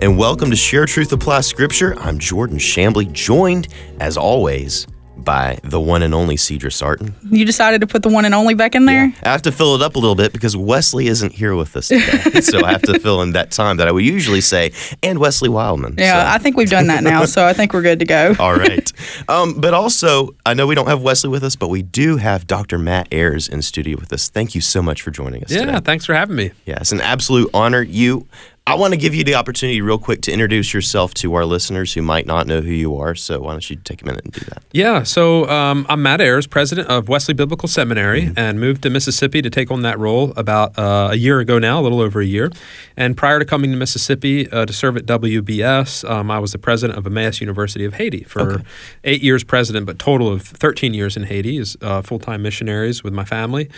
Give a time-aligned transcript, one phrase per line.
[0.00, 1.96] and welcome to Share Truth Apply Scripture.
[2.00, 3.68] I'm Jordan Shambly, joined
[4.00, 4.88] as always
[5.30, 7.14] by the one and only Cedra Sarton.
[7.30, 9.06] You decided to put the one and only back in there?
[9.06, 9.14] Yeah.
[9.22, 11.86] I have to fill it up a little bit because Wesley isn't here with us
[11.86, 12.40] today.
[12.40, 14.72] so I have to fill in that time that I would usually say,
[15.04, 15.94] and Wesley Wildman.
[15.98, 16.34] Yeah, so.
[16.34, 18.34] I think we've done that now, so I think we're good to go.
[18.40, 18.92] All right.
[19.28, 22.48] Um, but also, I know we don't have Wesley with us, but we do have
[22.48, 22.76] Dr.
[22.76, 24.28] Matt Ayars in studio with us.
[24.28, 25.78] Thank you so much for joining us yeah, today.
[25.84, 26.50] thanks for having me.
[26.66, 27.82] Yeah, it's an absolute honor.
[27.82, 28.26] You
[28.66, 31.94] I want to give you the opportunity, real quick, to introduce yourself to our listeners
[31.94, 33.14] who might not know who you are.
[33.14, 34.62] So, why don't you take a minute and do that?
[34.70, 35.02] Yeah.
[35.02, 38.38] So, um, I'm Matt Ayars, president of Wesley Biblical Seminary, mm-hmm.
[38.38, 41.80] and moved to Mississippi to take on that role about uh, a year ago now,
[41.80, 42.52] a little over a year.
[42.96, 46.58] And prior to coming to Mississippi uh, to serve at WBS, um, I was the
[46.58, 48.64] president of Emmaus University of Haiti for okay.
[49.04, 53.02] eight years, president, but total of 13 years in Haiti as uh, full time missionaries
[53.02, 53.68] with my family.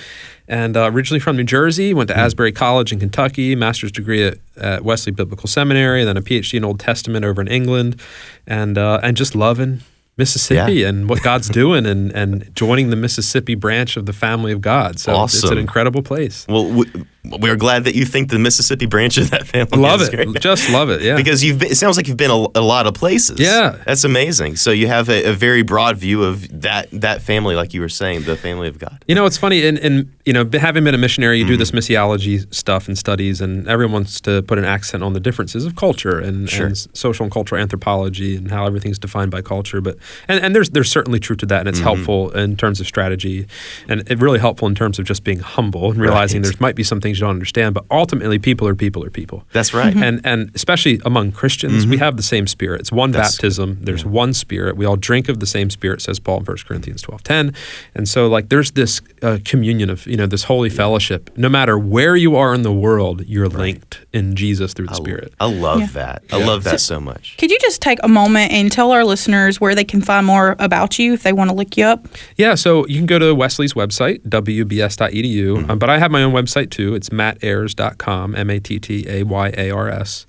[0.48, 2.24] And uh, originally from New Jersey, went to mm-hmm.
[2.24, 6.64] Asbury College in Kentucky, master's degree at, at Wesley Biblical Seminary, then a PhD in
[6.64, 8.00] Old Testament over in England,
[8.46, 9.82] and uh, and just loving
[10.16, 10.88] Mississippi yeah.
[10.88, 14.98] and what God's doing and, and joining the Mississippi branch of the family of God.
[14.98, 15.38] So awesome.
[15.38, 16.46] it's an incredible place.
[16.48, 16.84] Well,
[17.24, 20.10] we, we're glad that you think the Mississippi branch of that family love it.
[20.10, 20.40] Great.
[20.40, 21.02] Just love it.
[21.02, 21.14] Yeah.
[21.14, 23.38] Because you've been, it sounds like you've been a, a, lot of places.
[23.38, 23.76] Yeah.
[23.86, 24.56] That's amazing.
[24.56, 27.88] So you have a, a, very broad view of that that family, like you were
[27.88, 29.04] saying, the family of God.
[29.06, 31.52] You know, it's funny, and, and you know, having been a missionary, you mm-hmm.
[31.52, 35.20] do this missiology stuff and studies, and everyone wants to put an accent on the
[35.20, 36.66] differences of culture and, sure.
[36.66, 39.80] and social and cultural anthropology and how everything's defined by culture.
[39.80, 39.96] But
[40.28, 41.88] and, and there's there's certainly truth to that, and it's mm-hmm.
[41.88, 43.46] helpful in terms of strategy,
[43.88, 46.52] and it really helpful in terms of just being humble and realizing right.
[46.52, 49.44] there might be some things you don't understand, but ultimately, people are people are people.
[49.52, 49.92] That's right.
[49.92, 50.02] Mm-hmm.
[50.02, 51.90] And and especially among Christians, mm-hmm.
[51.90, 52.80] we have the same spirit.
[52.80, 53.78] It's one That's, baptism.
[53.82, 54.10] There's yeah.
[54.10, 54.76] one spirit.
[54.76, 57.54] We all drink of the same spirit, says Paul in 1 Corinthians 12, 10.
[57.94, 61.30] And so like there's this uh, communion of, you know, this holy fellowship.
[61.36, 63.58] No matter where you are in the world, you're right.
[63.58, 65.34] linked in Jesus through the I, Spirit.
[65.40, 65.86] I love yeah.
[65.86, 66.22] that.
[66.32, 66.46] I yeah.
[66.46, 67.36] love that so, so much.
[67.38, 70.56] Could you just take a moment and tell our listeners where they can find more
[70.58, 72.06] about you if they want to look you up?
[72.36, 75.32] Yeah, so you can go to Wesley's website, wbs.edu.
[75.32, 75.70] Mm-hmm.
[75.70, 76.94] Um, but I have my own website too.
[76.94, 80.26] It's mattayars.com, M A T T A Y A R S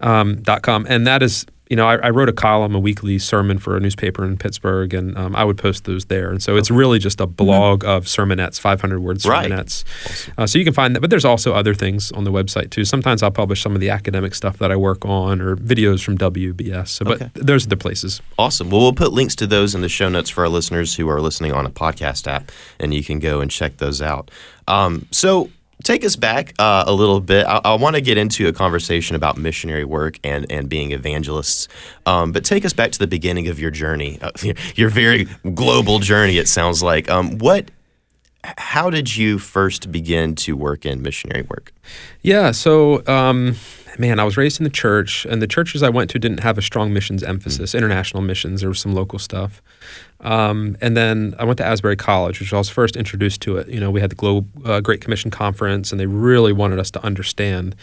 [0.00, 3.18] um, dot com, and that is you know, I, I, wrote a column, a weekly
[3.18, 6.30] sermon for a newspaper in Pittsburgh, and um, I would post those there.
[6.30, 7.88] And so it's really just a blog mm-hmm.
[7.88, 9.56] of sermonettes, 500 word sermonettes.
[9.56, 10.10] Right.
[10.10, 10.34] Awesome.
[10.36, 12.84] Uh, so you can find that, but there's also other things on the website too.
[12.84, 16.18] Sometimes I'll publish some of the academic stuff that I work on or videos from
[16.18, 16.88] WBS.
[16.88, 17.30] So, but okay.
[17.36, 18.20] those are the places.
[18.38, 18.68] Awesome.
[18.68, 21.22] Well, we'll put links to those in the show notes for our listeners who are
[21.22, 24.30] listening on a podcast app, and you can go and check those out.
[24.68, 25.48] Um, so
[25.82, 27.46] take us back uh, a little bit.
[27.46, 31.68] I, I want to get into a conversation about missionary work and, and being evangelists.
[32.06, 34.30] Um, but take us back to the beginning of your journey, uh,
[34.74, 36.38] your very global journey.
[36.38, 37.10] It sounds like.
[37.10, 37.70] Um, what?
[38.44, 41.72] How did you first begin to work in missionary work?
[42.22, 42.50] Yeah.
[42.50, 43.06] So.
[43.06, 43.56] Um,
[43.98, 46.58] man, I was raised in the church, and the churches I went to didn't have
[46.58, 47.78] a strong missions emphasis, mm-hmm.
[47.78, 48.60] international missions.
[48.60, 49.62] There was some local stuff.
[50.22, 53.68] Um, and then I went to Asbury College, which I was first introduced to it.
[53.68, 56.90] You know, we had the Globe uh, Great Commission Conference, and they really wanted us
[56.92, 57.74] to understand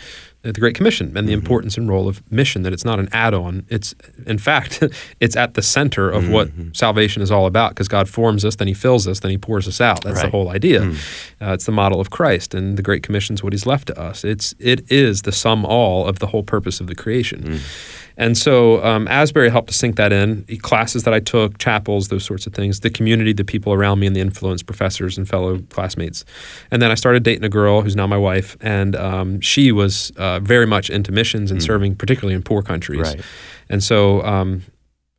[0.41, 1.41] the Great Commission and the mm-hmm.
[1.41, 2.61] importance and role of mission.
[2.61, 3.65] That it's not an add-on.
[3.67, 3.93] It's,
[4.25, 4.81] in fact,
[5.19, 6.33] it's at the center of mm-hmm.
[6.33, 7.71] what salvation is all about.
[7.71, 10.03] Because God forms us, then He fills us, then He pours us out.
[10.03, 10.23] That's right.
[10.23, 10.81] the whole idea.
[10.81, 10.95] Mm.
[11.41, 13.99] Uh, it's the model of Christ, and the Great Commission is what He's left to
[13.99, 14.23] us.
[14.23, 17.43] It's it is the sum all of the whole purpose of the creation.
[17.43, 17.98] Mm.
[18.19, 20.45] And so um, Asbury helped to sink that in.
[20.61, 24.07] Classes that I took, chapels, those sorts of things, the community, the people around me,
[24.07, 26.25] and the influence, professors and fellow classmates.
[26.69, 30.11] And then I started dating a girl who's now my wife, and um, she was
[30.17, 31.65] uh, very much into missions and mm.
[31.65, 32.99] serving, particularly in poor countries.
[32.99, 33.21] Right.
[33.69, 34.63] And so, um,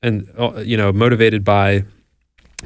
[0.03, 1.85] and uh, you know, motivated by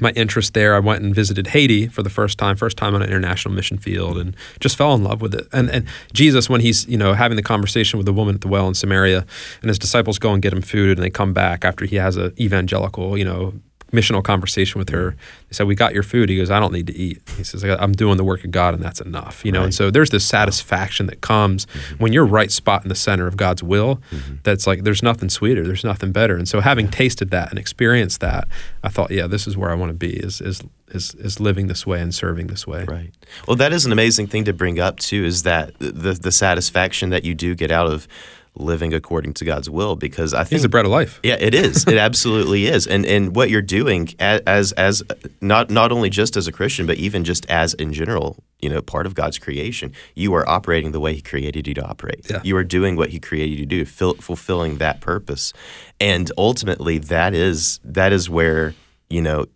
[0.00, 0.74] my interest there.
[0.74, 3.78] I went and visited Haiti for the first time, first time on an international mission
[3.78, 5.46] field, and just fell in love with it.
[5.52, 8.48] And and Jesus, when he's you know having the conversation with the woman at the
[8.48, 9.26] well in Samaria,
[9.62, 12.16] and his disciples go and get him food, and they come back after he has
[12.16, 13.54] a evangelical you know
[13.94, 15.12] missional conversation with her.
[15.48, 17.64] They said, "We got your food." He goes, "I don't need to eat." He says,
[17.64, 19.66] "I'm doing the work of God, and that's enough." You know, right.
[19.66, 22.02] and so there's this satisfaction that comes mm-hmm.
[22.02, 24.02] when you're right spot in the center of God's will.
[24.10, 24.36] Mm-hmm.
[24.42, 26.36] That's like there's nothing sweeter, there's nothing better.
[26.36, 28.48] And so having tasted that and experienced that,
[28.82, 30.16] I thought, yeah, this is where I want to be.
[30.16, 32.84] Is is is is living this way and serving this way.
[32.84, 33.12] Right.
[33.46, 35.24] Well, that is an amazing thing to bring up too.
[35.24, 38.08] Is that the the satisfaction that you do get out of
[38.56, 41.20] living according to God's will because I think He's the bread of life.
[41.22, 41.86] yeah, it is.
[41.86, 42.86] It absolutely is.
[42.86, 45.02] And and what you're doing as as
[45.40, 48.80] not not only just as a Christian, but even just as in general, you know,
[48.80, 52.26] part of God's creation, you are operating the way He created you to operate.
[52.30, 52.40] Yeah.
[52.44, 55.52] You are doing what He created you to do, fill, fulfilling that purpose,
[56.00, 58.74] and ultimately, that is that is where
[59.10, 59.46] you know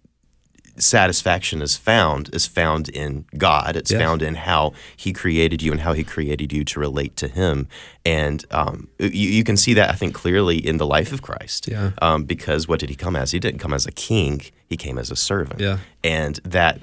[0.79, 3.77] satisfaction is found is found in God.
[3.77, 4.01] It's Yes.
[4.01, 7.67] found in how He created you and how He created you to relate to Him.
[8.05, 11.69] And um, you, you can see that I think clearly in the life of Christ.
[11.69, 11.91] Yeah.
[12.01, 13.33] Um, because what did He come as?
[13.33, 14.43] He didn't come as a king.
[14.69, 15.61] He came as a servant.
[15.61, 15.79] Yeah.
[16.05, 16.79] And that.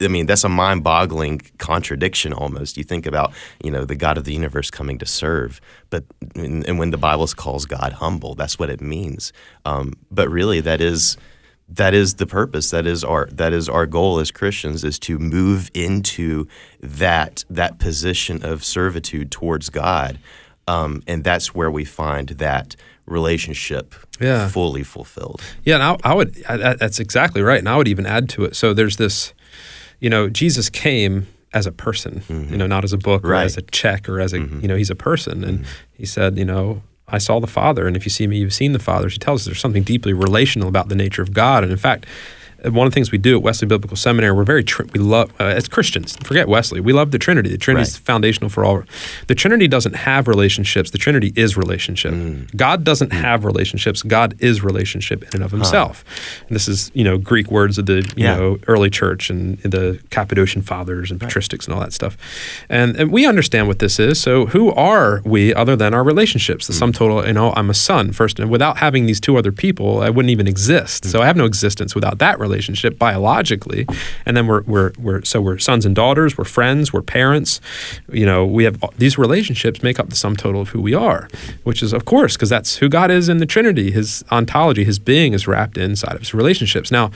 [0.00, 2.76] I mean, that's a mind-boggling contradiction almost.
[2.76, 3.32] You think about,
[3.62, 6.02] you know, the God of the universe coming to serve, but
[6.34, 9.32] and when the Bible calls God humble, that's what it means.
[9.64, 11.16] Um, but really, that is
[11.76, 15.18] that is the purpose that is our that is our goal as Christians is to
[15.18, 16.46] move into
[16.80, 20.18] that that position of servitude towards God
[20.68, 22.76] um, and that's where we find that
[23.06, 24.48] relationship Yeah.
[24.48, 26.42] fully fulfilled Yeah, and I, I would.
[26.48, 27.58] I, that's exactly right.
[27.58, 28.56] And I would even add to it.
[28.56, 29.34] So there's this,
[30.00, 32.22] you know, Jesus came as a person.
[32.28, 32.56] You mm-hmm.
[32.56, 34.38] know, not as a book or as a check or as a.
[34.38, 34.60] Mm-hmm.
[34.60, 35.70] You know, he's a person, and mm-hmm.
[35.92, 36.82] he said, you know.
[37.12, 39.10] I saw the Father, and if you see me, you've seen the Father.
[39.10, 42.06] She tells us there's something deeply relational about the nature of God, and in fact,
[42.70, 45.44] one of the things we do at Wesley Biblical Seminary, we're very we love uh,
[45.44, 46.16] as Christians.
[46.22, 47.50] Forget Wesley, we love the Trinity.
[47.50, 48.04] The Trinity is Right.
[48.04, 48.84] foundational for all.
[49.26, 50.90] The Trinity doesn't have relationships.
[50.90, 52.14] The Trinity is relationship.
[52.14, 52.54] Mm.
[52.56, 53.20] God doesn't mm.
[53.20, 54.02] have relationships.
[54.02, 56.04] God is relationship in and of Himself.
[56.46, 58.36] And this is you know Greek words of the you Yeah.
[58.36, 62.16] know early church and the Cappadocian fathers and patristics and all that stuff.
[62.68, 64.20] And and we understand what this is.
[64.20, 66.68] So who are we other than our relationships?
[66.68, 66.78] The mm.
[66.78, 67.26] sum total.
[67.26, 70.30] You know, I'm a son first, and without having these two other people, I wouldn't
[70.30, 71.06] even exist.
[71.06, 72.51] So I have no existence without that relationship
[72.98, 73.86] biologically.
[74.26, 76.36] And then we're we're we're so we're sons and daughters.
[76.36, 76.92] We're friends.
[76.92, 77.60] We're parents.
[78.10, 81.28] You know, we have these relationships make up the sum total of who we are,
[81.64, 83.90] which is of course because that's who God is in the Trinity.
[83.90, 86.90] His ontology, His being, is wrapped inside of His relationships.
[86.90, 87.10] Now,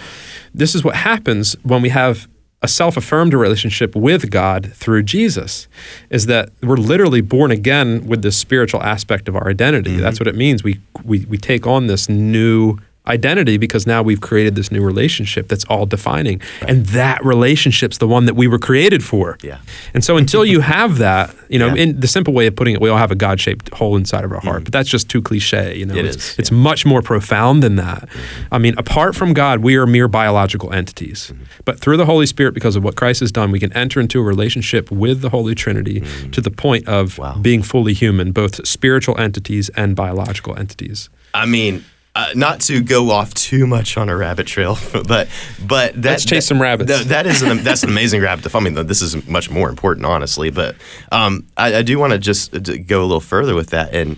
[0.54, 2.28] this is what happens when we have
[2.62, 5.68] a self-affirmed relationship with God through Jesus
[6.10, 9.92] is that we're literally born again with this spiritual aspect of our identity.
[9.92, 10.00] Mm-hmm.
[10.00, 10.64] That's what it means.
[10.64, 12.78] We, we we take on this new
[13.08, 16.40] identity because now we've created this new relationship that's all defining.
[16.66, 19.38] And that relationship's the one that we were created for.
[19.42, 19.58] Yeah.
[19.94, 21.82] And so until you have that, you know, Yeah.
[21.82, 24.32] in the simple way of putting it, we all have a God-shaped hole inside of
[24.32, 24.64] our heart, mm.
[24.64, 25.94] but that's just too cliche, you know.
[25.94, 28.08] It it's, is, it's much more profound than that.
[28.08, 28.54] Mm-hmm.
[28.54, 31.30] I mean, apart from God, we are mere biological entities.
[31.32, 31.44] Mm-hmm.
[31.64, 34.18] But through the Holy Spirit, because of what Christ has done, we can enter into
[34.20, 36.32] a relationship with the Holy Trinity mm.
[36.32, 37.38] to the point of Wow.
[37.40, 41.08] being fully human, both spiritual entities and biological entities.
[41.34, 41.84] I mean,
[42.16, 45.28] uh, not to go off too much on a rabbit trail, but
[45.66, 46.90] but that, Let's chase that- some rabbits.
[46.90, 48.54] that- that is an that's an amazing rabbit.
[48.54, 50.50] I mean, this is much more important, honestly.
[50.50, 50.76] But
[51.12, 54.16] um, I, I do want to just uh, go a little further with that, and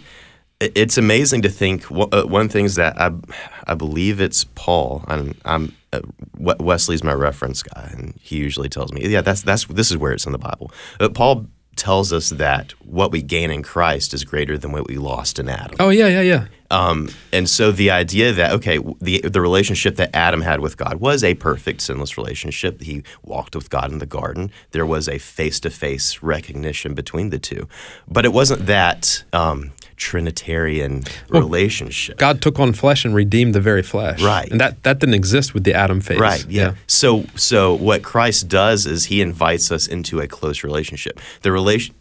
[0.60, 1.90] it's amazing to think.
[1.90, 3.10] Uh, one thing is that I
[3.66, 5.04] I believe it's Paul.
[5.08, 6.00] I'm, I'm uh,
[6.36, 10.12] Wesley's my reference guy, and he usually tells me, yeah, that's that's this is where
[10.12, 10.70] it's in the Bible.
[10.98, 11.46] But Paul
[11.76, 15.48] tells us that what we gain in Christ is greater than what we lost in
[15.48, 15.76] Adam.
[15.78, 16.46] Oh, yeah, yeah, yeah.
[16.70, 20.96] Um, and so the idea that okay, the the relationship that Adam had with God
[21.00, 22.82] was a perfect sinless relationship.
[22.82, 24.50] He walked with God in the garden.
[24.72, 27.68] There was a face to face recognition between the two,
[28.06, 32.18] but it wasn't that um, Trinitarian relationship.
[32.18, 34.22] God took on flesh and redeemed the very flesh.
[34.22, 34.50] Right.
[34.50, 36.20] And that, that didn't exist with the Adam phase.
[36.20, 36.46] Right.
[36.48, 36.74] Yeah.
[36.86, 41.20] So so what Christ does is he invites us into a close relationship.
[41.42, 41.94] The relation.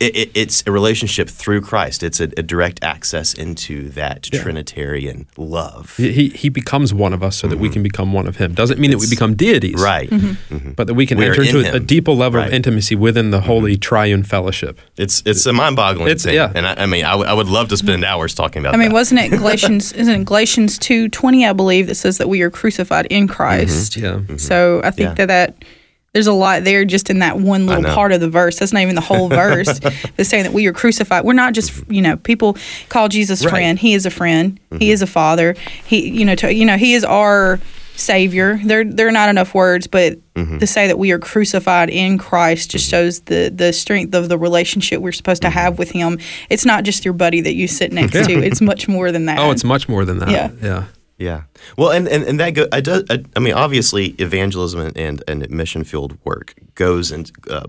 [0.00, 2.02] It, it, it's a relationship through Christ.
[2.02, 5.94] It's a, a direct access into that Trinitarian love.
[5.98, 7.74] He, he- he becomes one of us so that we mm-hmm.
[7.74, 8.54] can become one of him.
[8.54, 9.74] Doesn't mean that we become deities.
[9.80, 10.08] Right.
[10.08, 10.54] Mm-hmm.
[10.54, 10.70] Mm-hmm.
[10.72, 12.48] But that we can We are enter into in a, a deeper level Right.
[12.48, 14.80] of intimacy within the holy triune fellowship.
[14.96, 16.50] It's it's a mind-boggling It's- thing, yeah.
[16.54, 18.70] and I, I mean, I, w- I would love to spend hours talking about.
[18.72, 18.76] That.
[18.76, 18.94] I mean, that.
[18.94, 19.92] wasn't it Galatians?
[20.00, 21.44] Isn't it Galatians two twenty?
[21.46, 23.96] I believe that says that we are crucified in Christ.
[23.98, 24.20] Yeah.
[24.38, 25.20] So I think Mm-hmm.
[25.20, 25.26] Yeah.
[25.26, 25.64] that that
[26.12, 28.58] there's a lot there just in that one little part of the verse.
[28.58, 29.78] That's not even the whole verse.
[30.16, 31.24] But saying that we are crucified.
[31.24, 32.56] We're not just you know people
[32.88, 33.50] call Jesus Right.
[33.50, 33.78] friend.
[33.78, 34.58] He is a friend.
[34.70, 34.78] Mm-hmm.
[34.78, 35.54] He is a father.
[35.86, 37.60] He you know to, you know he is our
[37.96, 38.58] savior.
[38.64, 40.56] There there are not enough words, but Mm-hmm.
[40.58, 44.38] to say that we are crucified in Christ just shows the the strength of the
[44.38, 45.58] relationship we're supposed to Mm-hmm.
[45.58, 46.18] have with Him.
[46.48, 48.32] It's not just your buddy that you sit next to.
[48.42, 49.38] It's much more than that.
[49.38, 50.30] Oh, it's much more than that.
[50.30, 50.50] Yeah.
[50.62, 50.84] Yeah.
[51.20, 51.42] Yeah.
[51.76, 52.66] Well, and, and, and that go.
[52.72, 57.66] I, do, I, I mean, obviously, evangelism and and, mission field work goes and uh,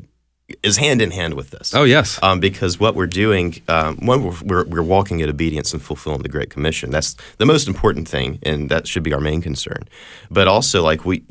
[0.63, 1.75] is hand in hand with this.
[1.75, 2.17] Oh, yes.
[2.23, 6.23] Um, because what we're doing, um, one, we're, we're, we're walking in obedience and fulfilling
[6.23, 6.91] the Great Commission.
[6.91, 9.83] That's the most important thing, and that should be our main concern.
[10.29, 11.23] But also, like we,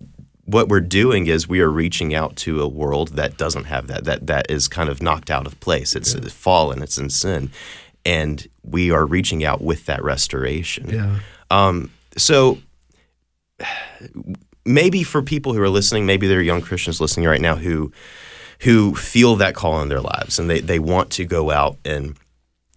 [0.44, 4.04] what we're doing is we are reaching out to a world that doesn't have that.
[4.04, 5.96] That that is kind of knocked out of place.
[5.96, 6.82] It's fallen.
[6.82, 7.50] It's in sin.
[8.04, 10.88] and we are reaching out with that restoration.
[10.90, 11.18] Yeah.
[11.50, 12.58] Um, so
[14.64, 17.92] maybe for people who are listening, maybe there are young Christians listening right now who
[18.60, 22.14] who feel that call in their lives and they, they want to go out and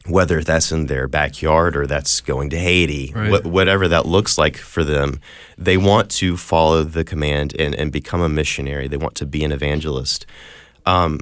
[0.07, 3.41] whether that's in their backyard or that's going to Haiti, Right.
[3.43, 5.19] wh- whatever that looks like for them,
[5.57, 8.87] they want to follow the command and, and become a missionary.
[8.87, 10.25] They want to be an evangelist.
[10.85, 11.19] Um,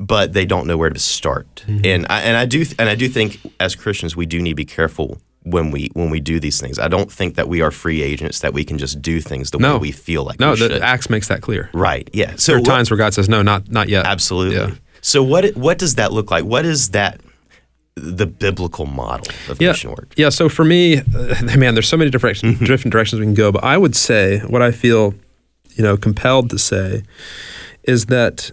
[0.00, 1.64] but they don't know where to start.
[1.68, 4.56] And I, and I do and I do think as Christians we do need to
[4.56, 6.78] be careful when we when we do these things.
[6.78, 9.58] I don't think that we are free agents that we can just do things the
[9.58, 9.74] No.
[9.74, 10.80] way we feel like No, we the.
[10.82, 11.68] Acts makes that clear.
[11.72, 12.08] right.
[12.12, 12.34] Yeah.
[12.36, 14.56] So There are what- times where God says, "No, not not yet." absolutely.
[14.56, 14.70] Yeah.
[15.00, 16.44] So what what does that look like?
[16.44, 17.20] What is that
[17.96, 20.12] the biblical model of yeah, mission work?
[20.16, 20.28] Yeah.
[20.30, 23.50] So for me, uh, man, there's so many different different directions we can go.
[23.52, 25.14] But I would say what I feel,
[25.74, 27.02] you know, compelled to say,
[27.82, 28.52] is that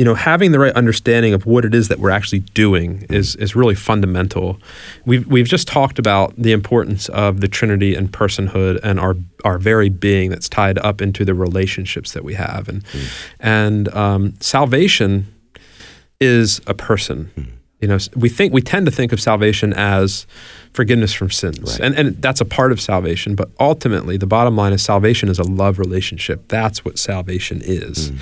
[0.00, 3.36] you know having the right understanding of what it is that we're actually doing is
[3.36, 4.58] is really fundamental.
[5.04, 9.14] We've we've just talked about the importance of the Trinity and personhood and our
[9.44, 12.82] our very being that's tied up into the relationships that we have and
[13.40, 15.26] and um, salvation
[16.18, 17.58] is a person.
[17.82, 20.26] You know, we think we tend to think of salvation as
[20.72, 23.34] forgiveness from sins, and and that's a part of salvation.
[23.34, 26.48] But ultimately, the bottom line is salvation is a love relationship.
[26.48, 28.12] That's what salvation is.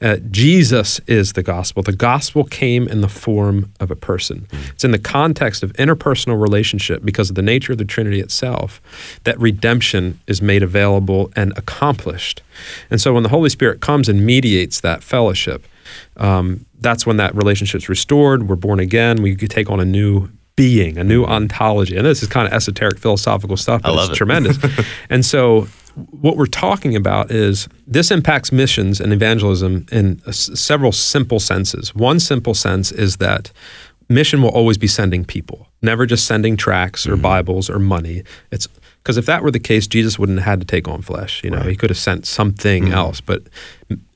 [0.00, 1.82] Uh, Jesus is the gospel.
[1.82, 4.46] The gospel came in the form of a person.
[4.70, 8.80] It's in the context of interpersonal relationship because of the nature of the Trinity itself
[9.24, 12.42] that redemption is made available and accomplished.
[12.90, 15.66] And so, when the Holy Spirit comes and mediates that fellowship
[16.16, 18.48] um, that's when that relationship's restored.
[18.48, 19.22] We're born again.
[19.22, 21.32] We take on a new being, a new mm-hmm.
[21.32, 21.96] ontology.
[21.96, 24.16] And this is kind of esoteric philosophical stuff, but love it's it.
[24.16, 24.58] tremendous.
[25.10, 30.90] and so, what we're talking about is this impacts missions and evangelism in s- several
[30.90, 31.94] simple senses.
[31.94, 33.52] One simple sense is that
[34.08, 37.22] mission will always be sending people, never just sending tracts or mm-hmm.
[37.22, 38.22] Bibles or money.
[38.50, 38.68] It's
[39.02, 41.42] because if that were the case, Jesus wouldn't have had to take on flesh.
[41.42, 42.94] You know, he could have sent something mm-hmm.
[42.94, 43.42] else, but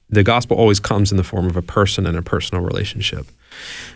[0.08, 3.26] the gospel always comes in the form of a person and a personal relationship.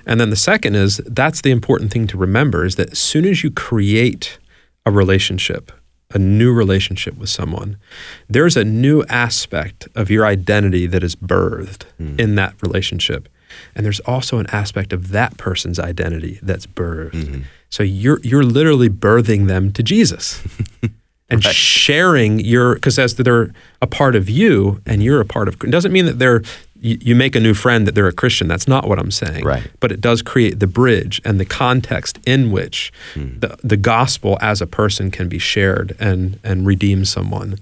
[0.07, 3.25] And then the second is that's the important thing to remember is that as soon
[3.25, 4.39] as you create
[4.87, 5.73] a relationship,
[6.13, 7.77] a new relationship with someone,
[8.29, 12.19] there's a new aspect of your identity that is birthed hmm.
[12.19, 13.29] in that relationship.
[13.75, 17.13] And there's also an aspect of that person's identity that's birthed.
[17.13, 17.41] Mm-hmm.
[17.69, 20.43] So you're you're literally birthing them to Jesus.
[21.31, 25.55] and sharing your because as they're a part of you and you're a part of
[25.63, 26.43] it doesn't mean that they're
[26.81, 29.45] you, you make a new friend that they're a christian that's not what i'm saying
[29.45, 29.71] Right.
[29.81, 34.61] but it does create the bridge and the context in which the, the gospel as
[34.61, 37.59] a person can be shared and and redeem someone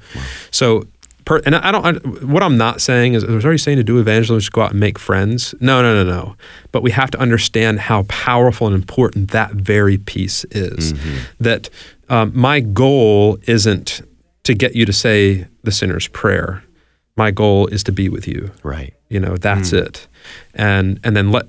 [0.51, 0.87] so
[1.25, 1.85] per, and I don't.
[1.85, 1.93] I,
[2.25, 4.71] what I'm not saying is, I was already saying to do evangelism, just go out
[4.71, 5.55] and make friends.
[5.61, 6.37] No, no, no, no.
[6.73, 10.95] But we have to understand how powerful and important that very piece is.
[11.39, 11.69] That
[12.09, 14.01] um, my goal isn't
[14.45, 16.63] to get you to say the sinner's prayer.
[17.15, 18.51] My goal is to be with you.
[18.63, 18.95] Right.
[19.09, 19.79] You know, that's hmm.
[19.79, 20.09] it.
[20.55, 21.47] And and then let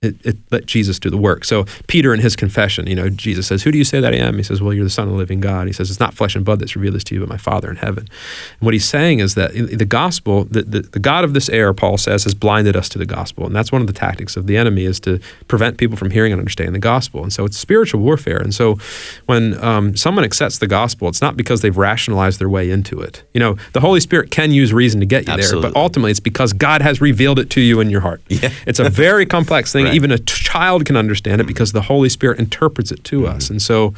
[0.00, 1.44] it, it let Jesus do the work.
[1.44, 4.18] So Peter in his confession, you know, Jesus says, "Who do you say that I
[4.18, 6.14] am?" He says, "Well, you're the Son of the living God." He says, "It's not
[6.14, 8.74] flesh and blood that's revealed this to you, but my Father in heaven." And what
[8.74, 12.22] he's saying is that the gospel, the, the, the God of this air, Paul says,
[12.24, 14.84] has blinded us to the gospel, and that's one of the tactics of the enemy
[14.84, 17.24] is to prevent people from hearing and understanding the gospel.
[17.24, 18.38] And so it's spiritual warfare.
[18.38, 18.78] And so
[19.26, 23.24] when um, someone accepts the gospel, it's not because they've rationalized their way into it.
[23.34, 26.20] You know, the Holy Spirit can use reason to get you there, but ultimately it's
[26.20, 28.22] because God has revealed it to you in your heart.
[28.28, 28.50] Yeah.
[28.64, 29.86] It's a very complex thing.
[29.86, 29.87] Right.
[29.94, 33.36] Even a t- child can understand it because the Holy Spirit interprets it to Mm-hmm.
[33.36, 33.50] us.
[33.50, 33.94] And so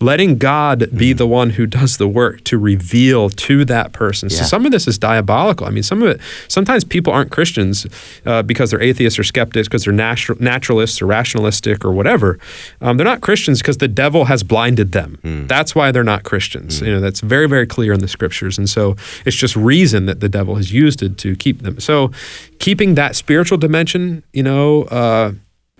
[0.00, 4.30] letting God be the one who does the work to reveal to that person.
[4.30, 4.44] So Yeah.
[4.44, 5.66] some of this is diabolical.
[5.66, 7.86] I mean, some of it, sometimes people aren't Christians
[8.26, 12.38] uh, because they're atheists or skeptics, because they're natural, naturalists or rationalistic or whatever.
[12.80, 15.18] Um, they're not Christians because the devil has blinded them.
[15.22, 15.46] Hmm.
[15.46, 16.80] That's why they're not Christians.
[16.80, 18.58] You know, that's very, very clear in the scriptures.
[18.58, 18.96] And so
[19.26, 21.78] it's just reason that the devil has used it to keep them.
[21.80, 22.10] So
[22.58, 25.31] keeping that spiritual dimension, you know, uh,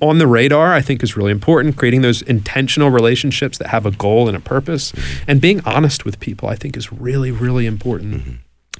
[0.02, 1.76] on the radar, I think is really important.
[1.76, 5.30] Creating those intentional relationships that have a goal and a purpose, Mm-hmm.
[5.30, 8.14] and being honest with people, I think is really, really important.
[8.14, 8.32] Mm-hmm.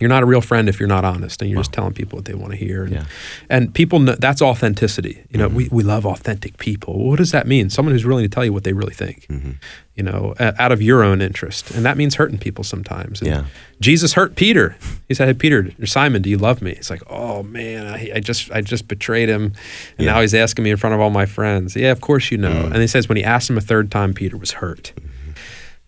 [0.02, 2.26] You're not a real friend if you're not honest and you're just telling people what
[2.26, 2.82] they want to hear.
[2.85, 3.04] And, Yeah.
[3.49, 5.23] and people, know, that's authenticity.
[5.30, 5.76] You know, we, Mm-hmm.
[5.76, 7.09] we love authentic people.
[7.09, 7.71] What does that mean?
[7.71, 9.52] Someone who's willing to tell you what they really think, Mm-hmm.
[9.94, 11.71] you know, out of your own interest.
[11.71, 13.21] And that means hurting people sometimes.
[13.23, 13.44] And Yeah.
[13.80, 14.76] Jesus hurt Peter.
[15.09, 18.21] He said, "Hey Peter, Simon, do you love me?" He's like, "Oh man, I, I
[18.21, 19.54] just I just betrayed him, and
[19.99, 20.04] Yeah.
[20.12, 20.14] Mm.
[20.14, 22.66] now he's asking me in front of all my friends." Yeah, of course you know.
[22.73, 24.92] And he says when he asked him a third time, Peter was hurt.
[24.97, 25.30] Mm-hmm.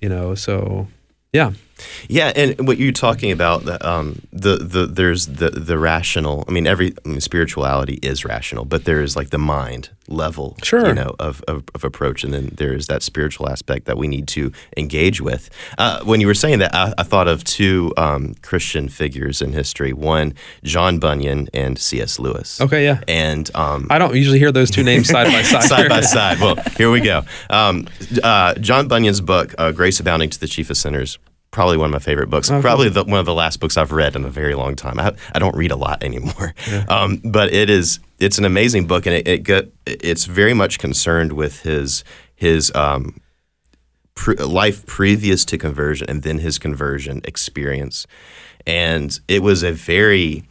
[0.01, 0.89] You know, so
[1.33, 1.53] yeah,
[2.09, 6.45] Yeah, and what you're talking about, the um, the, the there's the the rational.
[6.49, 10.55] I mean, every I mean, spirituality is rational, but there is like the mind level,
[10.63, 10.87] Sure.
[10.87, 14.07] you know, of, of, of approach, and then there is that spiritual aspect that we
[14.07, 15.49] need to engage with.
[15.79, 19.53] Uh, when you were saying that, I, I thought of two um, Christian figures in
[19.55, 19.93] history.
[19.95, 22.19] One, John Bunyan and C.S.
[22.19, 22.61] Lewis.
[22.61, 23.01] Okay, yeah.
[23.09, 25.63] and um, I don't usually hear those two names side by side.
[25.65, 26.39] side by side.
[26.39, 27.23] Well, here we go.
[27.51, 27.89] Um,
[28.23, 31.19] uh, John Bunyan's book, uh, "Grace Abounding to the Chief of Sinners,"
[31.55, 32.51] probably one of my favorite books.
[32.51, 34.99] Probably the, one of the last books I've read in a very long time.
[34.99, 36.53] I, I don't read a lot anymore,
[36.89, 40.79] um, but it is it's an amazing book, and it, it got, it's very much
[40.79, 43.21] concerned with his his um,
[44.15, 48.07] pre- life previous to conversion and then his conversion experience,
[48.67, 50.45] and it was a very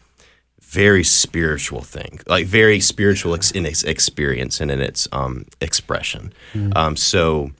[0.61, 6.33] very spiritual thing, like very spiritual ex- in its experience and in its um, expression.
[6.75, 7.51] Um, so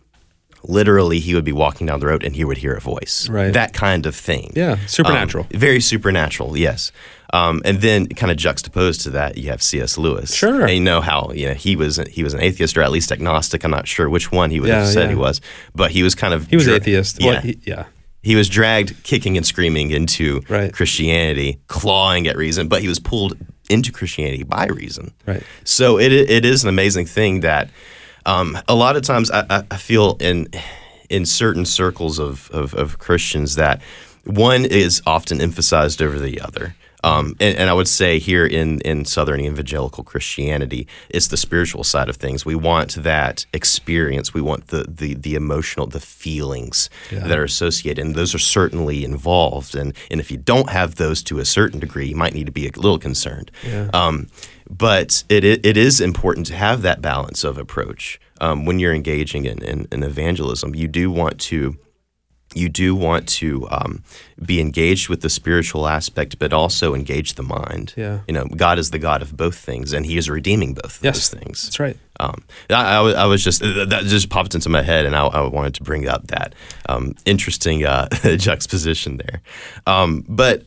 [0.64, 3.54] literally, he would be walking down the road and he would hear a voice, Right.
[3.54, 4.52] That kind of thing.
[4.56, 5.46] Yeah, supernatural.
[5.54, 6.92] Um, very supernatural, yes.
[7.34, 9.98] Um, and then, kind of juxtaposed to that, you have C.S.
[9.98, 10.34] Lewis.
[10.36, 10.62] Sure.
[10.62, 13.12] and you know how you know he was he was an atheist or at least
[13.12, 13.64] agnostic.
[13.64, 15.10] I'm not sure which one he would have said yeah.
[15.10, 15.42] he was,
[15.74, 17.20] but he was kind of He was dra- atheist.
[17.20, 17.86] Yeah, Well, he- yeah.
[18.22, 20.72] he was dragged kicking and screaming into Right.
[20.72, 23.36] Christianity, clawing at reason, but he was pulled
[23.68, 25.12] into Christianity by reason.
[25.26, 25.42] Right.
[25.64, 27.72] So it it is an amazing thing that
[28.26, 30.48] um, a lot of times I, I- feel in
[31.10, 33.82] in certain circles of, of, of Christians that
[34.26, 36.76] one is often emphasized over the other.
[37.04, 41.84] Um, and, and I would say here in, in Southern Evangelical Christianity, it's the spiritual
[41.84, 42.46] side of things.
[42.46, 44.34] We want that experience.
[44.34, 46.90] We want the the, the emotional, the feelings
[47.28, 49.76] that are associated, and those are certainly involved.
[49.76, 52.52] And and if you don't have those to a certain degree, you might need to
[52.52, 53.52] be a little concerned.
[53.94, 54.28] Um,
[54.70, 58.94] but it, it it is important to have that balance of approach um, when you're
[58.94, 60.74] engaging in, in, in evangelism.
[60.76, 61.78] You do want to
[62.56, 64.04] you do want to um,
[64.44, 67.94] be engaged with the spiritual aspect, but also engage the mind.
[67.98, 68.20] Yeah.
[68.28, 71.04] You know, God is the God of both things, and He is redeeming both of
[71.04, 71.30] Yes.
[71.30, 71.64] those things.
[71.64, 71.98] That's right.
[72.20, 75.74] Um, I, I, was- just that just popped into my head, and I, I wanted
[75.76, 76.54] to bring up that
[76.88, 78.08] um, interesting uh,
[78.38, 79.42] juxtaposition there.
[79.88, 80.64] Um, but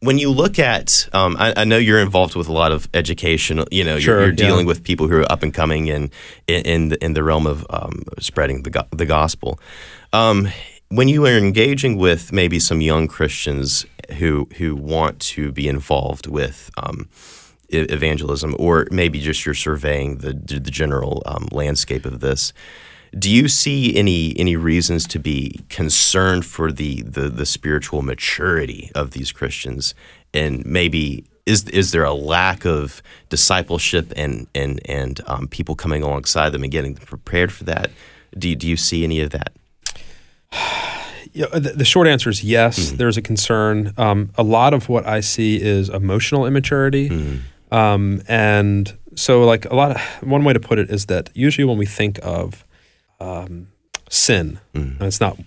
[0.00, 3.62] when you look at, um, I, I know you're involved with a lot of education.
[3.70, 4.46] You know, Sure, you're, you're yeah.
[4.48, 6.10] dealing with people who are up and coming in
[6.46, 9.60] in in the, in the realm of um, spreading the go- the gospel.
[10.12, 10.48] Um,
[10.90, 13.84] when you are engaging with maybe some young Christians
[14.18, 17.08] who who want to be involved with um,
[17.68, 22.52] evangelism, or maybe just you're surveying the the general um, landscape of this.
[23.18, 28.90] Do you see any any reasons to be concerned for the, the the spiritual maturity
[28.94, 29.94] of these Christians,
[30.32, 36.02] and maybe is is there a lack of discipleship and and and um, people coming
[36.02, 37.90] alongside them and getting them prepared for that?
[38.38, 39.52] Do do you see any of that?
[41.34, 42.90] Yeah, the, the short answer is yes.
[42.92, 43.92] There's a concern.
[43.96, 47.10] Um, a lot of what I see is emotional immaturity,
[47.70, 51.64] um, and so like a lot of one way to put it is that usually
[51.64, 52.64] when we think of
[53.20, 53.68] um,
[54.08, 55.38] sin, and it's not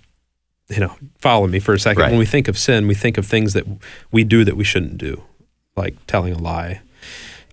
[0.69, 2.01] you know follow me for a second.
[2.03, 2.11] Right.
[2.11, 3.65] When we think of sin, we think of things that
[4.11, 5.23] we do that we shouldn't do,
[5.75, 6.81] like telling a lie.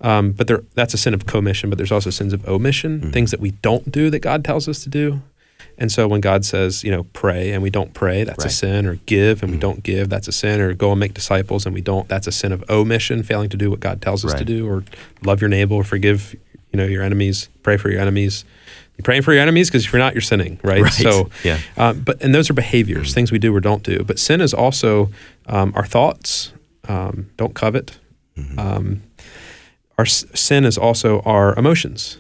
[0.03, 1.71] Um, but there, that's a sin of commission.
[1.71, 4.83] But there's also sins of omission, things that we don't do that God tells us
[4.85, 5.23] to do.
[5.81, 8.85] And so when God says, you know, pray and we don't pray, that's a sin.
[8.87, 10.61] Or give and we don't give, that's a sin.
[10.61, 13.57] Or go and make disciples and we don't, that's a sin of omission, failing to
[13.57, 14.69] do what God tells us to do.
[14.69, 14.85] Or
[15.25, 16.35] love your neighbor, or forgive,
[16.73, 18.45] you know, your enemies, pray for your enemies.
[18.97, 20.83] You're praying for your enemies because if you're not, you're sinning, right?
[20.83, 20.93] Right.
[20.93, 21.61] So, Yeah.
[21.77, 24.03] um, but and those are behaviors, things we do or don't do.
[24.03, 25.11] But sin is also
[25.47, 26.53] um, our thoughts.
[26.89, 27.99] Um, don't covet.
[28.57, 29.03] Um,
[29.99, 32.17] our s- sin is also our emotions,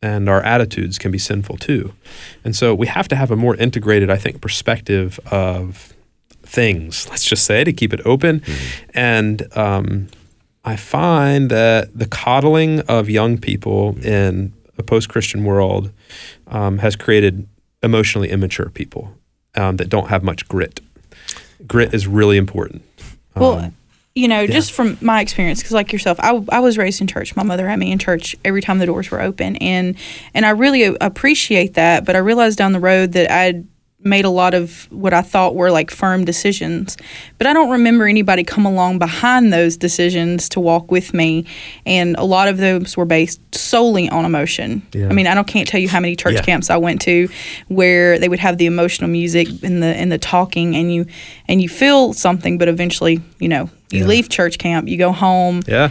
[0.00, 1.92] and our attitudes can be sinful too.
[2.44, 5.94] And so we have to have a more integrated, I think, perspective of
[6.42, 7.08] things.
[7.08, 8.42] Let's just say to keep it open.
[8.94, 10.08] And um,
[10.64, 15.92] I find that the coddling of young people in a post-Christian world
[16.46, 17.48] um, has created
[17.82, 19.12] emotionally immature people
[19.56, 20.80] um, that don't have much grit.
[21.66, 22.82] Grit is really important.
[23.34, 23.72] Well,
[24.18, 27.36] you know, just from my experience, because like yourself, I, I was raised in church.
[27.36, 29.96] My mother had me in church every time the doors were open, and
[30.34, 32.04] and I really appreciate that.
[32.04, 33.64] But I realized down the road that I'd
[34.04, 36.96] made a lot of what I thought were like firm decisions,
[37.36, 41.44] but I don't remember anybody come along behind those decisions to walk with me,
[41.84, 44.86] and a lot of those were based solely on emotion.
[44.92, 45.08] Yeah.
[45.08, 46.42] I mean, I don't can't tell you how many church Yeah.
[46.42, 47.28] camps I went to
[47.66, 51.06] where they would have the emotional music and the and the talking, and you
[51.48, 54.06] and you feel something, but eventually, you know, you Yeah.
[54.06, 55.90] leave church camp, you go home, Yeah.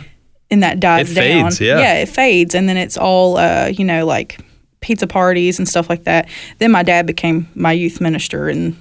[0.49, 1.43] and that dies It down.
[1.43, 1.79] fades, yeah.
[1.79, 4.39] yeah, it fades, and then it's all, uh, you know, like
[4.87, 6.29] pizza parties and stuff like that.
[6.59, 8.75] Then my dad became my youth minister, and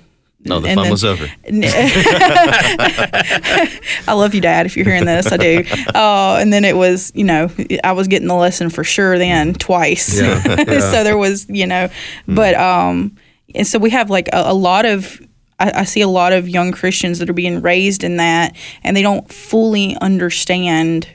[0.45, 1.27] No, the and fun then- was over.
[4.09, 4.67] I love you, Dad.
[4.67, 5.65] If you're hearing this, I do.
[5.97, 7.49] Uh, and then it was, you know,
[7.83, 10.21] I was getting the lesson for sure then twice.
[10.21, 10.81] Yeah, yeah.
[10.81, 11.89] so there was, you know,
[12.29, 13.17] but um,
[13.55, 15.21] and so we have like a, a lot of.
[15.59, 18.95] I, I see a lot of young Christians that are being raised in that, and
[18.95, 21.09] they don't fully understand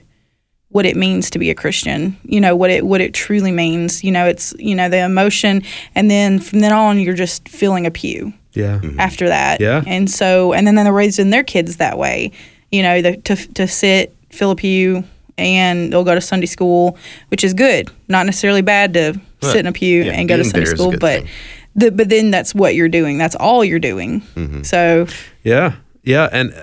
[0.72, 2.18] what it means to be a Christian.
[2.24, 4.04] You know what it what it truly means.
[4.04, 5.64] You know, it's you know the emotion,
[5.96, 8.80] and then from then on, you're just filling a pew Yeah.
[8.98, 9.60] after that.
[9.62, 9.84] Yeah.
[9.86, 12.32] And so, and then they're raising their kids that way,
[12.72, 15.04] you know, the, to, to sit, fill a pew,
[15.38, 16.98] and they'll go to Sunday school,
[17.30, 17.90] which is good.
[18.08, 20.74] Not necessarily bad to sit in a pew yeah, and go to Sunday there is
[20.74, 21.30] a school, but thing.
[21.76, 23.18] the, but then that's what you're doing.
[23.18, 24.22] That's all you're doing.
[24.36, 24.64] Mm-hmm.
[24.64, 25.08] So,
[25.44, 26.54] Yeah, yeah, and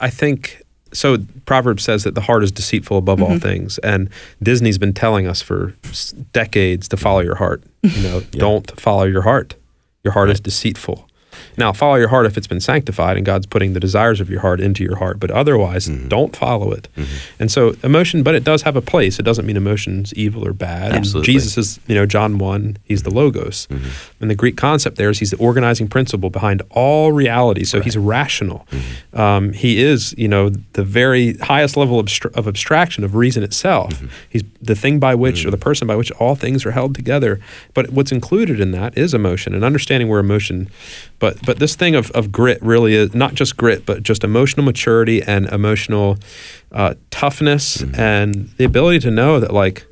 [0.00, 1.18] I think so.
[1.46, 3.32] Proverbs says that the heart is deceitful above Mm-hmm.
[3.32, 4.08] all things, and
[4.42, 5.74] Disney's been telling us for
[6.32, 7.62] decades to follow your heart.
[7.82, 9.54] You know, don't follow your heart.
[10.04, 11.07] Your heart is deceitful.
[11.58, 14.40] Now, follow your heart if it's been sanctified and God's putting the desires of your
[14.40, 16.08] heart into your heart, but otherwise, mm-hmm.
[16.08, 16.88] don't follow it.
[16.96, 17.42] Mm-hmm.
[17.42, 19.18] And so, emotion, but it does have a place.
[19.18, 20.90] It doesn't mean emotion's evil or bad.
[20.90, 21.32] And Absolutely.
[21.32, 23.18] Jesus is, you know, John 1, he's the mm-hmm.
[23.18, 23.68] Logos.
[24.20, 27.64] And the Greek concept there is he's the organizing principle behind all reality.
[27.64, 28.66] So he's rational.
[29.12, 34.02] Um, he is, you know, the very highest level of, of abstraction of reason itself.
[34.28, 37.40] He's the thing by which, or the person by which all things are held together.
[37.74, 40.70] But what's included in that is emotion and understanding where emotion,
[41.18, 44.64] but but this thing of, of grit really is not just grit, but just emotional
[44.64, 46.18] maturity and emotional
[46.72, 48.00] uh, toughness mm-hmm.
[48.00, 49.86] and the ability to know that like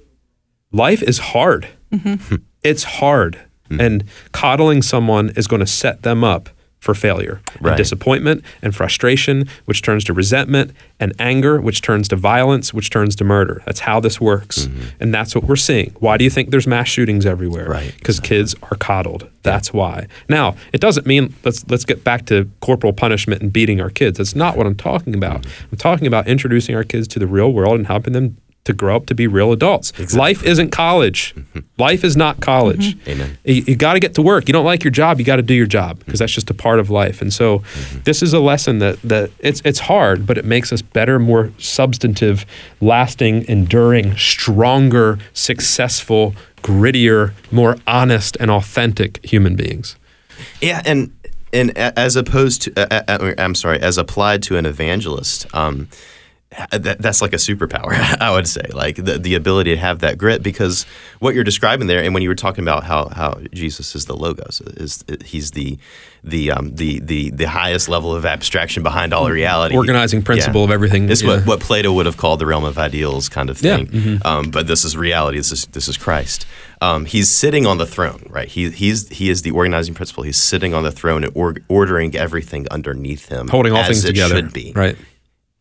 [0.72, 1.68] life is hard.
[1.92, 2.36] Mm-hmm.
[2.62, 3.40] It's hard.
[3.70, 3.80] Mm-hmm.
[3.80, 9.48] And coddling someone is going to set them up for failure and disappointment and frustration,
[9.64, 13.62] which turns to resentment and anger, which turns to violence, which turns to murder.
[13.66, 14.66] That's how this works.
[14.66, 14.86] Mm-hmm.
[15.00, 15.94] And that's what we're seeing.
[15.98, 17.68] Why do you think there's mass shootings everywhere?
[17.68, 17.94] Right.
[17.96, 19.28] Because kids are coddled.
[19.42, 20.06] That's why.
[20.28, 24.18] Now, it doesn't mean let's let's get back to corporal punishment and beating our kids.
[24.18, 25.42] That's not what I'm talking about.
[25.42, 25.68] Mm-hmm.
[25.72, 28.36] I'm talking about introducing our kids to the real world and helping them
[28.66, 29.92] to grow up to be real adults.
[30.14, 31.34] Life isn't college.
[31.78, 32.96] Life is not college.
[33.08, 33.38] Amen.
[33.44, 34.48] You, you got to get to work.
[34.48, 36.54] You don't like your job, you got to do your job because that's just a
[36.54, 37.22] part of life.
[37.22, 37.62] And so,
[38.04, 41.52] this is a lesson that that it's it's hard, but it makes us better, more
[41.58, 42.44] substantive,
[42.80, 49.96] lasting, enduring, stronger, successful, grittier, more honest and authentic human beings.
[50.60, 51.12] Yeah, and
[51.52, 55.88] and as opposed to, uh, I'm sorry, as applied to an evangelist, um,
[56.72, 57.92] that, that's like a superpower.
[58.20, 60.84] I would say, like the the ability to have that grit, because
[61.18, 64.16] what you're describing there, and when you were talking about how how Jesus is the
[64.16, 65.78] logos, is he's the
[66.24, 70.70] the um, the the the highest level of abstraction behind all reality, Organizing principle of
[70.70, 71.36] everything, It's yeah.
[71.36, 74.20] what what Plato would have called the realm of ideals, kind of Yeah, thing.
[74.24, 75.38] Um, but this is reality.
[75.38, 76.46] This is this is Christ.
[76.82, 78.48] Um, he's sitting on the throne, right?
[78.48, 80.24] He he's he is the organizing principle.
[80.24, 84.04] He's sitting on the throne and or, ordering everything underneath him, Holding all as things
[84.04, 84.36] it together.
[84.36, 84.96] Should be Right.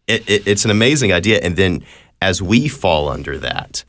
[0.08, 1.40] It, it, it's an amazing idea.
[1.42, 1.84] And then
[2.22, 3.84] as we fall under that,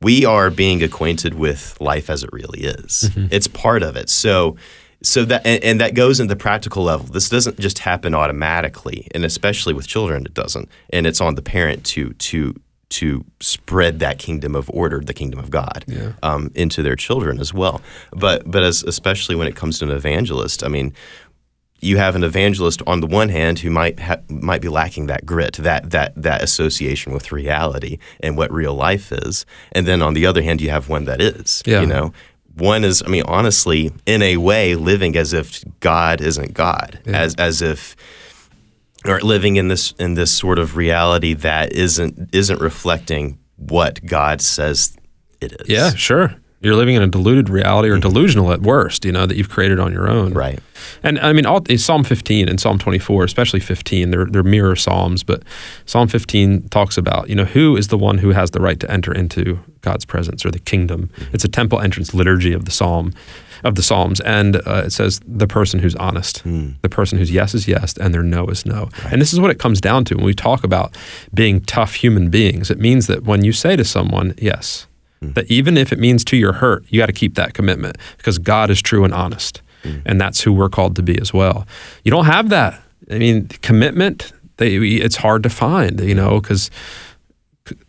[0.00, 3.10] we are being acquainted with life as it really is.
[3.30, 4.08] It's part of it.
[4.10, 4.56] So,
[5.02, 7.06] so that and, and that goes into the practical level.
[7.06, 10.68] This doesn't just happen automatically, and especially with children, it doesn't.
[10.90, 12.54] And it's on the parent to to
[12.90, 16.12] to spread that kingdom of order, the kingdom of God, Yeah.
[16.22, 17.80] um, into their children as well.
[18.12, 20.92] But but as especially when it comes to an evangelist, I mean,
[21.82, 25.26] you have an evangelist on the one hand who might ha- might be lacking that
[25.26, 30.14] grit, that that that association with reality and what real life is, and then on
[30.14, 31.62] the other hand, you have one that is.
[31.66, 31.80] Yeah.
[31.80, 32.12] You know,
[32.56, 37.34] one is, I mean, honestly, in a way, living as if God isn't God, as
[37.34, 37.96] as if
[39.04, 44.40] or living in this in this sort of reality that isn't isn't reflecting what God
[44.40, 44.96] says
[45.40, 45.68] it is.
[45.68, 46.36] Yeah, sure.
[46.62, 48.00] You're living in a deluded reality or mm-hmm.
[48.00, 50.32] delusional at worst, you know, that you've created on your own.
[50.32, 50.60] Right.
[51.02, 55.22] And I mean, all, Psalm 15 and Psalm 24, especially 15, they're, they're mirror Psalms,
[55.22, 55.42] but
[55.86, 58.90] Psalm 15 talks about, you know, who is the one who has the right to
[58.90, 61.10] enter into God's presence or the kingdom.
[61.14, 61.34] Mm-hmm.
[61.34, 63.12] It's a temple entrance liturgy of the Psalm.
[63.64, 66.74] Of the Psalms, and uh, it says the person who's honest, mm.
[66.82, 68.88] the person whose yes is yes and their no is no.
[69.08, 70.96] And this is what it comes down to when we talk about
[71.32, 72.72] being tough human beings.
[72.72, 74.88] It means that when you say to someone, yes,
[75.22, 75.34] Mm.
[75.34, 78.38] that even if it means to your hurt, you got to keep that commitment because
[78.38, 79.62] God is true and honest.
[79.84, 80.02] Mm.
[80.04, 81.66] And that's who we're called to be as well.
[82.04, 82.80] You don't have that.
[83.10, 86.70] I mean, commitment, they, it's hard to find, you know, because,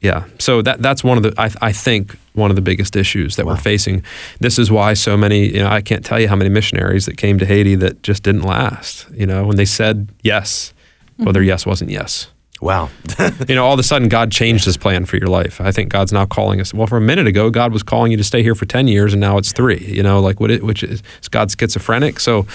[0.02, 0.26] yeah.
[0.40, 3.46] So that that's one of the, I, I think, one of the biggest issues that
[3.46, 4.04] we're facing.
[4.40, 7.18] This is why so many, you know, I can't tell you how many missionaries that
[7.18, 10.74] came to Haiti that just didn't last, you know, when they said yes,
[11.20, 11.50] well, their mm-hmm.
[11.50, 12.28] yes wasn't yes.
[12.64, 12.90] Wow.
[13.50, 15.60] you know, all of a sudden God changed his plan for your life.
[15.60, 16.74] I think God's now calling us.
[16.74, 19.14] Well, for a minute ago, God was calling you to stay here for 10 years
[19.14, 22.22] and now it's three, you know, like what it, which is, is God schizophrenic.
[22.22, 22.48] So,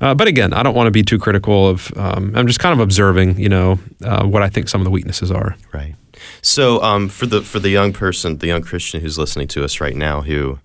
[0.00, 2.72] uh, but again, I don't want to be too critical of, um, I'm just kind
[2.72, 5.56] of observing, you know, uh, what I think some of the weaknesses are.
[5.74, 5.94] Right.
[6.40, 9.78] So, um, for the, for the young person, the young Christian who's listening to us
[9.78, 10.58] right now, who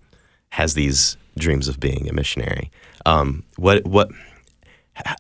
[0.52, 2.72] has these dreams of being a missionary,
[3.06, 4.10] um, what, what,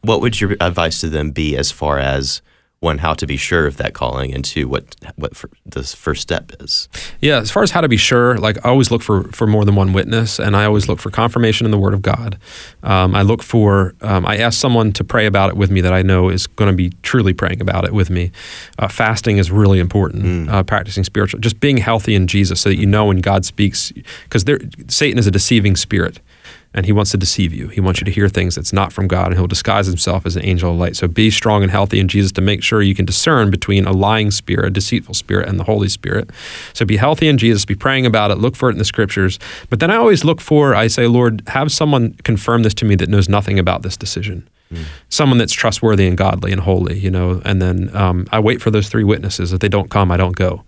[0.02, 2.42] what would your advice to them be as far as
[2.86, 6.21] one how to be sure of that calling and two what what for, the first
[6.21, 6.88] step is.
[7.19, 9.65] Yeah as far as how to be sure like i always look for for more
[9.65, 12.38] than one witness and i always look for confirmation in the word of god.
[12.84, 15.93] Um, i look for um, i ask someone to pray about it with me that
[15.93, 18.32] i know is going to be truly praying about it with me.
[18.80, 20.50] Uh, fasting is really important mm.
[20.50, 23.91] uh, practicing spiritual just being healthy in jesus so that you know when god speaks
[24.24, 24.45] because
[24.88, 26.19] satan is a deceiving spirit
[26.76, 27.70] and he wants to deceive you.
[27.70, 30.36] He wants you to hear things that's not from God, and he'll disguise himself as
[30.36, 30.98] an angel of light.
[30.98, 33.94] So be strong and healthy in Jesus to make sure you can discern between a
[33.94, 36.30] lying spirit, a deceitful spirit, and the Holy Spirit.
[36.74, 39.40] So be healthy in Jesus, be praying about it, look for it in the scriptures.
[39.70, 42.96] But then I always look for, I say, Lord, have someone confirm this to me
[42.96, 44.48] that knows nothing about this decision.
[45.10, 48.71] Someone that's trustworthy and godly and holy, you know, and then um, I wait for
[48.71, 49.54] those three witnesses.
[49.54, 50.63] If they don't come, I don't go,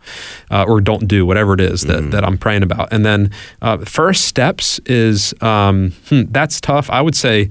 [0.52, 2.94] uh, or don't do whatever it is that, mm that I'm praying about.
[2.94, 3.32] And then
[3.62, 6.90] uh, first steps is um, hmm, that's tough.
[6.90, 7.50] I would say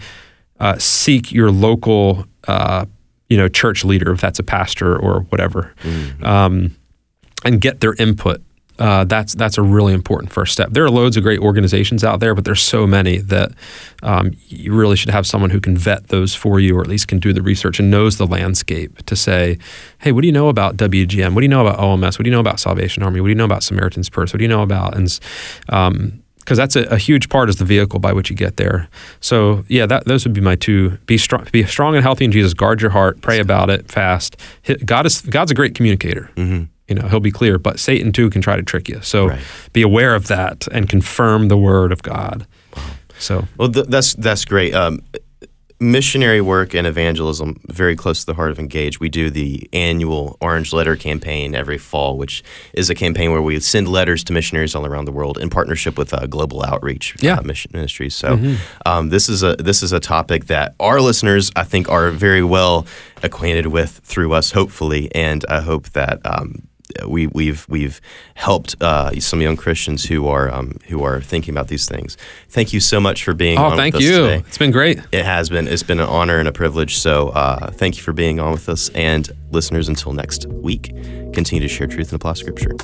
[0.61, 2.87] uh, seek your local, uh,
[3.29, 6.25] you know, church leader if that's a pastor or whatever, mm-hmm.
[6.25, 6.75] um,
[7.45, 8.41] and get their input
[8.79, 10.71] uh, that's that's a really important first step.
[10.71, 13.53] There are loads of great organizations out there, but there's so many that
[14.03, 17.09] um, you really should have someone who can vet those for you, or at least
[17.09, 19.59] can do the research and knows the landscape to say,
[19.99, 21.35] "Hey, what do you know about WGM?
[21.35, 22.19] What do you know about OMS?
[22.19, 23.21] What do you know about Salvation Army?
[23.21, 24.33] What do you know about Samaritan's Purse?
[24.33, 25.19] What do you know about?" And
[25.69, 28.89] um, because that's a, a, huge part is the vehicle by which you get there.
[29.19, 32.33] So yeah, that those would be my two: be strong, be strong and healthy in
[32.33, 32.53] Jesus.
[32.53, 34.37] Guard your heart, pray about it, fast.
[34.85, 36.31] God is God's a great communicator.
[36.37, 39.29] Mm-hmm you know he'll be clear but satan too can try to trick you so
[39.29, 39.41] right.
[39.73, 42.47] be aware of that and confirm the word of god
[42.77, 42.83] wow.
[43.19, 45.03] so well th- that's that's great um,
[45.79, 50.39] missionary work and evangelism very close to the heart of engage we do the annual
[50.41, 54.75] orange letter campaign every fall which is a campaign where we send letters to missionaries
[54.75, 57.37] all around the world in partnership with uh, global outreach uh, yeah.
[57.37, 58.55] uh, mission ministries so mm-hmm.
[58.87, 62.43] um, this is a this is a topic that our listeners i think are very
[62.43, 62.87] well
[63.23, 66.67] acquainted with through us hopefully and i hope that um,
[67.07, 68.01] we, we've we've
[68.35, 72.17] helped uh, some young Christians who are um, who are thinking about these things.
[72.49, 73.59] Thank you so much for being.
[73.59, 74.23] Oh, on thank you.
[74.23, 74.45] Today.
[74.47, 75.01] It's been great.
[75.13, 75.69] It has been.
[75.69, 76.97] It's been an honor and a privilege.
[76.97, 79.89] So uh, thank you for being on with us, and listeners.
[79.89, 80.95] Until next week,
[81.33, 82.77] continue to share truth and apply Scripture.